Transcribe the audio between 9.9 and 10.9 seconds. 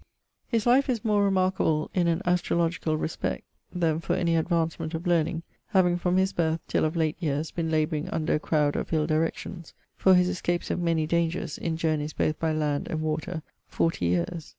for his escapes of